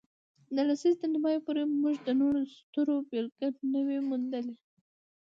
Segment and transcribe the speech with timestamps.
[0.55, 4.55] د لسیزې تر نیمایي پورې، موږ د نورو ستورو بېلګې نه وې موندلې.